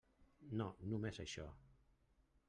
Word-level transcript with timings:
No 0.61 0.65
només 0.93 1.19
això. 1.25 1.45